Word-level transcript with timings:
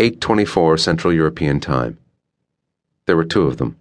8:24 0.00 0.78
Central 0.78 1.12
European 1.12 1.60
Time. 1.60 1.98
There 3.04 3.18
were 3.18 3.24
two 3.26 3.42
of 3.42 3.58
them. 3.58 3.76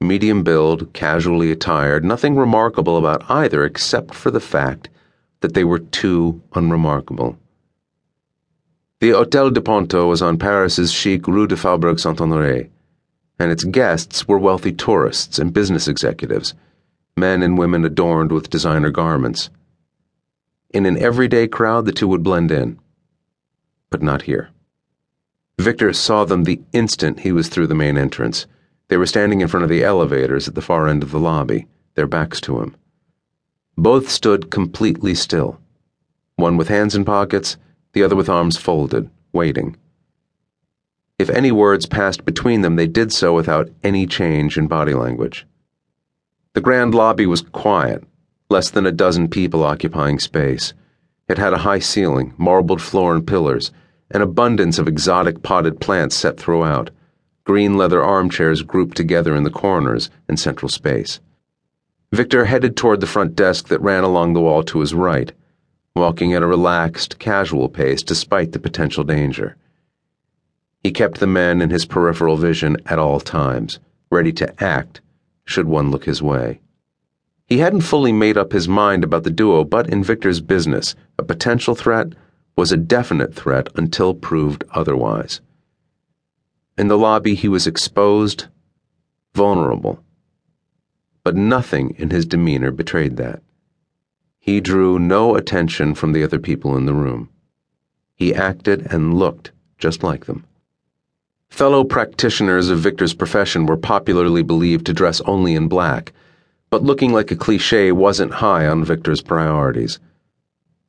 Medium 0.00 0.42
build, 0.42 0.92
casually 0.92 1.52
attired, 1.52 2.04
nothing 2.04 2.34
remarkable 2.34 2.96
about 2.96 3.22
either 3.30 3.64
except 3.64 4.12
for 4.12 4.32
the 4.32 4.40
fact 4.40 4.88
that 5.40 5.54
they 5.54 5.62
were 5.62 5.78
too 5.78 6.42
unremarkable. 6.56 7.38
The 8.98 9.10
Hotel 9.10 9.50
de 9.50 9.60
Ponto 9.60 10.08
was 10.08 10.20
on 10.20 10.36
Paris's 10.36 10.90
chic 10.90 11.28
Rue 11.28 11.46
de 11.46 11.56
Faubourg 11.56 12.00
Saint-Honoré, 12.00 12.70
and 13.38 13.52
its 13.52 13.62
guests 13.62 14.26
were 14.26 14.38
wealthy 14.38 14.72
tourists 14.72 15.38
and 15.38 15.54
business 15.54 15.86
executives, 15.86 16.54
men 17.16 17.40
and 17.40 17.56
women 17.56 17.84
adorned 17.84 18.32
with 18.32 18.50
designer 18.50 18.90
garments. 18.90 19.48
In 20.70 20.86
an 20.86 20.98
everyday 20.98 21.46
crowd, 21.46 21.86
the 21.86 21.92
two 21.92 22.08
would 22.08 22.24
blend 22.24 22.50
in. 22.50 22.80
But 23.90 24.02
not 24.02 24.22
here. 24.22 24.50
Victor 25.58 25.92
saw 25.92 26.24
them 26.24 26.44
the 26.44 26.60
instant 26.72 27.20
he 27.20 27.32
was 27.32 27.48
through 27.48 27.68
the 27.68 27.74
main 27.74 27.96
entrance. 27.96 28.46
They 28.88 28.96
were 28.96 29.06
standing 29.06 29.40
in 29.40 29.48
front 29.48 29.64
of 29.64 29.70
the 29.70 29.84
elevators 29.84 30.48
at 30.48 30.54
the 30.54 30.62
far 30.62 30.88
end 30.88 31.02
of 31.02 31.10
the 31.10 31.20
lobby, 31.20 31.66
their 31.94 32.06
backs 32.06 32.40
to 32.42 32.60
him. 32.60 32.76
Both 33.76 34.08
stood 34.08 34.50
completely 34.50 35.14
still, 35.14 35.60
one 36.36 36.56
with 36.56 36.68
hands 36.68 36.94
in 36.94 37.04
pockets, 37.04 37.56
the 37.92 38.02
other 38.02 38.16
with 38.16 38.28
arms 38.28 38.56
folded, 38.56 39.08
waiting. 39.32 39.76
If 41.18 41.30
any 41.30 41.52
words 41.52 41.86
passed 41.86 42.24
between 42.24 42.62
them, 42.62 42.76
they 42.76 42.88
did 42.88 43.12
so 43.12 43.32
without 43.34 43.70
any 43.84 44.06
change 44.06 44.58
in 44.58 44.66
body 44.66 44.94
language. 44.94 45.46
The 46.54 46.60
grand 46.60 46.94
lobby 46.94 47.26
was 47.26 47.42
quiet, 47.42 48.04
less 48.50 48.70
than 48.70 48.86
a 48.86 48.92
dozen 48.92 49.28
people 49.28 49.62
occupying 49.62 50.18
space. 50.18 50.74
It 51.28 51.38
had 51.38 51.52
a 51.52 51.58
high 51.58 51.78
ceiling, 51.78 52.34
marbled 52.36 52.82
floor 52.82 53.14
and 53.14 53.26
pillars, 53.26 53.72
an 54.10 54.22
abundance 54.22 54.78
of 54.78 54.88
exotic 54.88 55.42
potted 55.42 55.80
plants 55.80 56.16
set 56.16 56.38
throughout, 56.38 56.90
green 57.44 57.76
leather 57.76 58.02
armchairs 58.02 58.62
grouped 58.62 58.96
together 58.96 59.34
in 59.34 59.44
the 59.44 59.50
corners 59.50 60.10
and 60.28 60.38
central 60.38 60.68
space. 60.68 61.20
Victor 62.12 62.44
headed 62.44 62.76
toward 62.76 63.00
the 63.00 63.06
front 63.06 63.34
desk 63.34 63.68
that 63.68 63.80
ran 63.80 64.04
along 64.04 64.32
the 64.32 64.40
wall 64.40 64.62
to 64.62 64.80
his 64.80 64.94
right, 64.94 65.32
walking 65.96 66.32
at 66.32 66.42
a 66.42 66.46
relaxed, 66.46 67.18
casual 67.18 67.68
pace 67.68 68.02
despite 68.02 68.52
the 68.52 68.58
potential 68.58 69.04
danger. 69.04 69.56
He 70.82 70.92
kept 70.92 71.18
the 71.18 71.26
men 71.26 71.60
in 71.60 71.70
his 71.70 71.86
peripheral 71.86 72.36
vision 72.36 72.76
at 72.86 72.98
all 72.98 73.20
times, 73.20 73.80
ready 74.10 74.32
to 74.34 74.62
act 74.62 75.00
should 75.44 75.66
one 75.66 75.90
look 75.90 76.04
his 76.04 76.22
way. 76.22 76.60
He 77.46 77.58
hadn't 77.58 77.82
fully 77.82 78.12
made 78.12 78.38
up 78.38 78.52
his 78.52 78.68
mind 78.68 79.04
about 79.04 79.24
the 79.24 79.30
duo, 79.30 79.64
but 79.64 79.88
in 79.88 80.02
Victor's 80.02 80.40
business, 80.40 80.94
a 81.18 81.22
potential 81.22 81.74
threat 81.74 82.14
was 82.56 82.72
a 82.72 82.76
definite 82.76 83.34
threat 83.34 83.68
until 83.74 84.14
proved 84.14 84.64
otherwise. 84.70 85.40
In 86.76 86.88
the 86.88 86.98
lobby, 86.98 87.34
he 87.34 87.48
was 87.48 87.66
exposed, 87.66 88.46
vulnerable. 89.34 90.02
But 91.22 91.36
nothing 91.36 91.94
in 91.98 92.10
his 92.10 92.26
demeanor 92.26 92.70
betrayed 92.70 93.16
that. 93.16 93.42
He 94.38 94.60
drew 94.60 94.98
no 94.98 95.36
attention 95.36 95.94
from 95.94 96.12
the 96.12 96.22
other 96.22 96.38
people 96.38 96.76
in 96.76 96.86
the 96.86 96.94
room. 96.94 97.30
He 98.14 98.34
acted 98.34 98.86
and 98.92 99.14
looked 99.14 99.52
just 99.78 100.02
like 100.02 100.26
them. 100.26 100.44
Fellow 101.48 101.84
practitioners 101.84 102.68
of 102.68 102.80
Victor's 102.80 103.14
profession 103.14 103.66
were 103.66 103.76
popularly 103.76 104.42
believed 104.42 104.86
to 104.86 104.92
dress 104.92 105.20
only 105.22 105.54
in 105.54 105.68
black, 105.68 106.12
but 106.68 106.82
looking 106.82 107.12
like 107.12 107.30
a 107.30 107.36
cliche 107.36 107.92
wasn't 107.92 108.34
high 108.34 108.66
on 108.66 108.84
Victor's 108.84 109.22
priorities. 109.22 110.00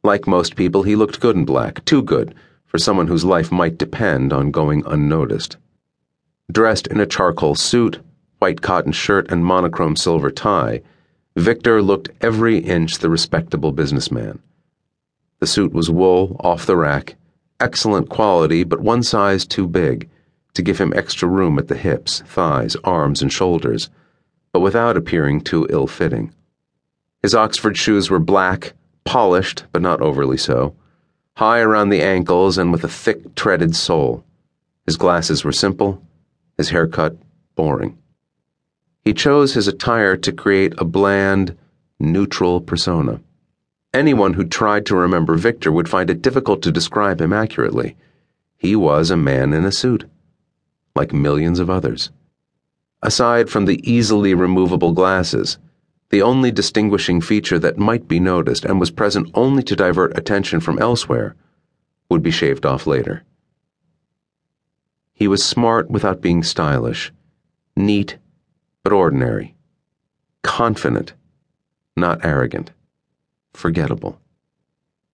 Like 0.06 0.28
most 0.28 0.56
people, 0.56 0.84
he 0.84 0.96
looked 0.96 1.20
good 1.20 1.36
in 1.36 1.46
black, 1.46 1.84
too 1.84 2.04
good 2.04 2.36
for 2.68 2.78
someone 2.78 3.08
whose 3.08 3.26
life 3.26 3.52
might 3.52 3.80
depend 3.80 4.32
on 4.32 4.52
going 4.52 4.84
unnoticed. 4.86 5.58
Dressed 6.52 6.86
in 6.86 7.00
a 7.00 7.08
charcoal 7.08 7.56
suit, 7.56 8.00
white 8.38 8.62
cotton 8.62 8.92
shirt, 8.92 9.32
and 9.32 9.44
monochrome 9.44 9.96
silver 9.96 10.30
tie, 10.30 10.84
Victor 11.36 11.82
looked 11.82 12.10
every 12.22 12.60
inch 12.60 13.00
the 13.00 13.10
respectable 13.10 13.72
businessman. 13.72 14.38
The 15.40 15.48
suit 15.48 15.74
was 15.74 15.90
wool, 15.90 16.40
off 16.40 16.68
the 16.68 16.78
rack, 16.78 17.16
excellent 17.60 18.08
quality, 18.08 18.64
but 18.64 18.82
one 18.82 19.02
size 19.02 19.44
too 19.44 19.68
big 19.68 20.08
to 20.54 20.62
give 20.62 20.78
him 20.78 20.94
extra 20.96 21.28
room 21.28 21.58
at 21.58 21.68
the 21.68 21.76
hips, 21.76 22.22
thighs, 22.28 22.76
arms, 22.84 23.24
and 23.24 23.34
shoulders, 23.34 23.90
but 24.54 24.60
without 24.60 24.98
appearing 24.98 25.42
too 25.42 25.66
ill 25.72 25.88
fitting. 25.88 26.32
His 27.24 27.34
Oxford 27.34 27.76
shoes 27.76 28.12
were 28.12 28.20
black 28.20 28.74
polished, 29.06 29.64
but 29.72 29.82
not 29.82 30.02
overly 30.02 30.38
so, 30.38 30.76
high 31.38 31.60
around 31.60 31.90
the 31.90 32.02
ankles 32.02 32.58
and 32.58 32.72
with 32.72 32.84
a 32.84 32.90
thick, 32.90 33.36
treaded 33.36 33.76
sole. 33.76 34.24
His 34.86 34.98
glasses 34.98 35.44
were 35.44 35.52
simple, 35.52 36.02
his 36.58 36.70
haircut 36.70 37.16
boring. 37.56 37.98
He 39.02 39.14
chose 39.14 39.54
his 39.54 39.68
attire 39.68 40.18
to 40.18 40.32
create 40.32 40.74
a 40.78 40.84
bland, 40.84 41.58
neutral 42.00 42.60
persona. 42.60 43.22
Anyone 43.94 44.34
who 44.34 44.44
tried 44.44 44.86
to 44.88 44.96
remember 44.96 45.36
Victor 45.36 45.72
would 45.72 45.88
find 45.88 46.10
it 46.10 46.22
difficult 46.22 46.62
to 46.64 46.72
describe 46.72 47.22
him 47.22 47.32
accurately. 47.32 47.96
He 48.58 48.76
was 48.76 49.10
a 49.10 49.18
man 49.18 49.54
in 49.54 49.64
a 49.64 49.72
suit, 49.72 50.06
like 50.96 51.14
millions 51.14 51.60
of 51.60 51.70
others. 51.70 52.10
Aside 53.02 53.50
from 53.50 53.66
the 53.66 53.80
easily 53.90 54.34
removable 54.34 54.92
glasses, 54.92 55.60
the 56.10 56.22
only 56.22 56.52
distinguishing 56.52 57.22
feature 57.22 57.60
that 57.60 57.78
might 57.78 58.08
be 58.08 58.20
noticed 58.20 58.66
and 58.66 58.80
was 58.80 58.92
present 58.92 59.30
only 59.34 59.64
to 59.64 59.76
divert 59.76 60.18
attention 60.18 60.60
from 60.60 60.80
elsewhere, 60.80 61.36
would 62.10 62.22
be 62.22 62.32
shaved 62.32 62.66
off 62.66 62.86
later. 62.86 63.24
He 65.14 65.28
was 65.28 65.44
smart 65.44 65.90
without 65.90 66.22
being 66.22 66.44
stylish, 66.44 67.12
neat 67.76 68.18
but 68.84 68.94
ordinary, 68.94 69.56
confident, 70.44 71.14
not 71.98 72.24
arrogant, 72.24 72.72
forgettable. 73.54 74.20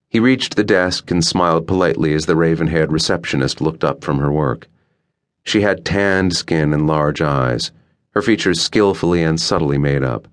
He 0.09 0.19
reached 0.19 0.57
the 0.57 0.63
desk 0.63 1.09
and 1.09 1.23
smiled 1.23 1.67
politely 1.67 2.13
as 2.13 2.25
the 2.25 2.35
raven 2.35 2.67
haired 2.67 2.91
receptionist 2.91 3.61
looked 3.61 3.85
up 3.85 4.03
from 4.03 4.19
her 4.19 4.31
work. 4.31 4.67
She 5.43 5.61
had 5.61 5.85
tanned 5.85 6.35
skin 6.35 6.73
and 6.73 6.85
large 6.85 7.21
eyes, 7.21 7.71
her 8.09 8.21
features 8.21 8.59
skillfully 8.59 9.23
and 9.23 9.39
subtly 9.39 9.77
made 9.77 10.03
up. 10.03 10.27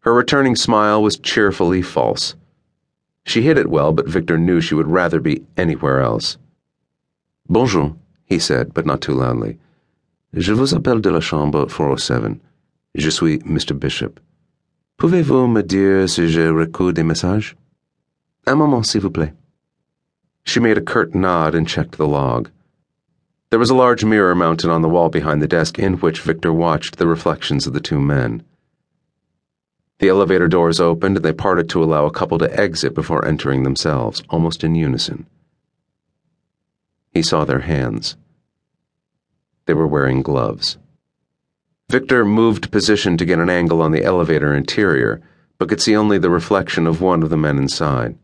Her 0.00 0.14
returning 0.14 0.56
smile 0.56 1.02
was 1.02 1.18
cheerfully 1.18 1.82
false. 1.82 2.34
She 3.24 3.42
hid 3.42 3.58
it 3.58 3.68
well, 3.68 3.92
but 3.92 4.08
Victor 4.08 4.38
knew 4.38 4.60
she 4.60 4.74
would 4.74 4.86
rather 4.88 5.20
be 5.20 5.44
anywhere 5.56 6.00
else. 6.00 6.38
Bonjour, 7.48 7.96
he 8.24 8.38
said, 8.38 8.72
but 8.72 8.86
not 8.86 9.00
too 9.00 9.12
loudly. 9.12 9.58
Je 10.34 10.54
vous 10.54 10.72
appelle 10.72 11.00
de 11.00 11.10
la 11.10 11.20
chambre 11.20 11.68
407. 11.68 12.40
Je 12.94 13.10
suis 13.10 13.38
Mr. 13.38 13.78
Bishop. 13.78 14.20
Pouvez-vous 14.98 15.48
me 15.48 15.62
dire 15.62 16.08
si 16.08 16.28
je 16.28 16.50
reçu 16.50 16.92
des 16.92 17.04
messages? 17.04 17.54
Un 18.46 18.56
moment, 18.56 18.84
s'il 18.84 19.00
vous 19.00 19.10
plaît. 19.10 19.32
She 20.44 20.60
made 20.60 20.78
a 20.78 20.80
curt 20.80 21.14
nod 21.14 21.54
and 21.54 21.68
checked 21.68 21.98
the 21.98 22.06
log. 22.06 22.50
There 23.50 23.58
was 23.58 23.70
a 23.70 23.74
large 23.74 24.04
mirror 24.04 24.34
mounted 24.34 24.70
on 24.70 24.82
the 24.82 24.88
wall 24.88 25.08
behind 25.08 25.40
the 25.42 25.48
desk 25.48 25.78
in 25.78 25.94
which 25.94 26.20
Victor 26.20 26.52
watched 26.52 26.96
the 26.96 27.06
reflections 27.06 27.66
of 27.66 27.72
the 27.72 27.80
two 27.80 28.00
men. 28.00 28.42
The 29.98 30.08
elevator 30.08 30.46
doors 30.46 30.78
opened 30.78 31.16
and 31.16 31.24
they 31.24 31.32
parted 31.32 31.68
to 31.70 31.82
allow 31.82 32.06
a 32.06 32.12
couple 32.12 32.38
to 32.38 32.60
exit 32.60 32.94
before 32.94 33.26
entering 33.26 33.64
themselves, 33.64 34.22
almost 34.30 34.62
in 34.62 34.76
unison. 34.76 35.26
He 37.12 37.22
saw 37.22 37.44
their 37.44 37.60
hands. 37.60 38.16
They 39.66 39.74
were 39.74 39.88
wearing 39.88 40.22
gloves. 40.22 40.78
Victor 41.90 42.24
moved 42.24 42.70
position 42.70 43.16
to 43.16 43.24
get 43.24 43.40
an 43.40 43.50
angle 43.50 43.82
on 43.82 43.90
the 43.90 44.04
elevator 44.04 44.54
interior, 44.54 45.20
but 45.58 45.68
could 45.68 45.80
see 45.80 45.96
only 45.96 46.18
the 46.18 46.30
reflection 46.30 46.86
of 46.86 47.00
one 47.00 47.24
of 47.24 47.30
the 47.30 47.36
men 47.36 47.58
inside. 47.58 48.16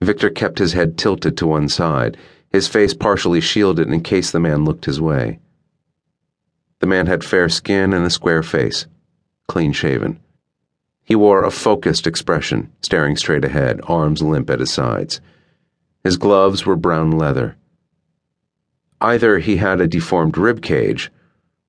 Victor 0.00 0.30
kept 0.30 0.58
his 0.58 0.72
head 0.72 0.96
tilted 0.96 1.36
to 1.36 1.46
one 1.46 1.68
side, 1.68 2.16
his 2.50 2.66
face 2.66 2.94
partially 2.94 3.42
shielded 3.42 3.88
in 3.88 4.00
case 4.00 4.30
the 4.30 4.40
man 4.40 4.64
looked 4.64 4.86
his 4.86 5.00
way. 5.00 5.38
The 6.78 6.86
man 6.86 7.06
had 7.06 7.22
fair 7.22 7.50
skin 7.50 7.92
and 7.92 8.06
a 8.06 8.10
square 8.10 8.42
face, 8.42 8.86
clean 9.46 9.72
shaven. 9.72 10.18
He 11.04 11.14
wore 11.14 11.44
a 11.44 11.50
focused 11.50 12.06
expression, 12.06 12.72
staring 12.82 13.16
straight 13.16 13.44
ahead, 13.44 13.80
arms 13.84 14.22
limp 14.22 14.50
at 14.50 14.60
his 14.60 14.72
sides. 14.72 15.20
His 16.04 16.16
gloves 16.16 16.64
were 16.64 16.76
brown 16.76 17.10
leather. 17.10 17.56
Either 19.00 19.38
he 19.38 19.56
had 19.56 19.80
a 19.80 19.88
deformed 19.88 20.36
rib 20.36 20.62
cage, 20.62 21.10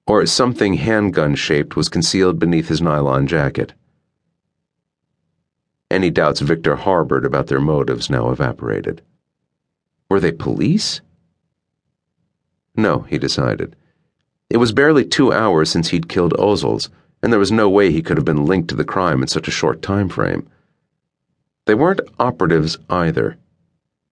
or 0.05 0.25
something 0.25 0.75
handgun 0.75 1.35
shaped 1.35 1.75
was 1.75 1.89
concealed 1.89 2.37
beneath 2.39 2.67
his 2.67 2.81
nylon 2.81 3.27
jacket. 3.27 3.73
Any 5.89 6.09
doubts 6.09 6.41
Victor 6.41 6.75
harbored 6.75 7.25
about 7.25 7.47
their 7.47 7.59
motives 7.59 8.09
now 8.09 8.31
evaporated. 8.31 9.01
Were 10.09 10.19
they 10.19 10.31
police? 10.31 11.01
No, 12.75 12.99
he 13.01 13.17
decided. 13.17 13.75
It 14.49 14.57
was 14.57 14.71
barely 14.71 15.05
two 15.05 15.31
hours 15.31 15.69
since 15.69 15.89
he'd 15.89 16.09
killed 16.09 16.33
Ozols 16.33 16.89
and 17.21 17.31
there 17.31 17.39
was 17.39 17.51
no 17.51 17.69
way 17.69 17.91
he 17.91 18.01
could 18.01 18.17
have 18.17 18.25
been 18.25 18.45
linked 18.45 18.69
to 18.69 18.75
the 18.75 18.83
crime 18.83 19.21
in 19.21 19.27
such 19.27 19.47
a 19.47 19.51
short 19.51 19.81
time 19.81 20.09
frame. 20.09 20.47
They 21.65 21.75
weren't 21.75 22.01
operatives 22.19 22.77
either. 22.89 23.37